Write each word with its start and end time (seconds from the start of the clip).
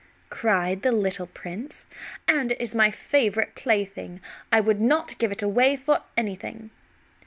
cried 0.31 0.81
the 0.81 0.91
little 0.91 1.27
prince; 1.27 1.85
"and 2.27 2.53
it 2.53 2.59
is 2.59 2.73
my 2.73 2.89
favorite 2.89 3.53
plaything. 3.53 4.19
I 4.51 4.59
would 4.59 4.81
not 4.81 5.15
give 5.19 5.31
it 5.31 5.43
away 5.43 5.75
for 5.75 6.01
anything." 6.17 6.71